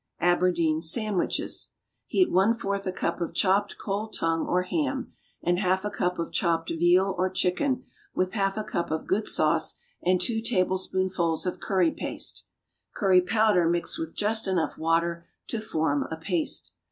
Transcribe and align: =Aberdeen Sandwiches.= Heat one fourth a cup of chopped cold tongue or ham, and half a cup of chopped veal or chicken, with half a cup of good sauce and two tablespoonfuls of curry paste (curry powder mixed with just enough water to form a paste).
=Aberdeen 0.19 0.81
Sandwiches.= 0.81 1.69
Heat 2.07 2.31
one 2.31 2.55
fourth 2.55 2.87
a 2.87 2.91
cup 2.91 3.21
of 3.21 3.35
chopped 3.35 3.77
cold 3.77 4.15
tongue 4.19 4.47
or 4.47 4.63
ham, 4.63 5.13
and 5.43 5.59
half 5.59 5.85
a 5.85 5.91
cup 5.91 6.17
of 6.17 6.31
chopped 6.33 6.69
veal 6.69 7.13
or 7.19 7.29
chicken, 7.29 7.83
with 8.15 8.33
half 8.33 8.57
a 8.57 8.63
cup 8.63 8.89
of 8.89 9.05
good 9.05 9.27
sauce 9.27 9.75
and 10.01 10.19
two 10.19 10.41
tablespoonfuls 10.41 11.45
of 11.45 11.59
curry 11.59 11.91
paste 11.91 12.47
(curry 12.95 13.21
powder 13.21 13.69
mixed 13.69 13.99
with 13.99 14.15
just 14.15 14.47
enough 14.47 14.75
water 14.75 15.23
to 15.45 15.59
form 15.59 16.07
a 16.09 16.17
paste). 16.17 16.73